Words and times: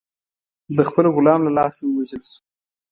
د 0.75 0.79
خپل 0.89 1.05
غلام 1.15 1.39
له 1.43 1.51
لاسه 1.57 1.81
ووژل 1.85 2.21
شو. 2.31 2.39